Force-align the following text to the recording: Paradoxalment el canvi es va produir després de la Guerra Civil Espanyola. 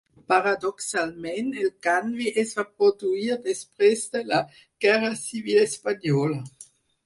Paradoxalment 0.31 1.51
el 1.63 1.67
canvi 1.89 2.31
es 2.45 2.55
va 2.61 2.65
produir 2.81 3.29
després 3.45 4.09
de 4.17 4.25
la 4.33 4.43
Guerra 4.89 5.15
Civil 5.23 5.65
Espanyola. 5.71 6.45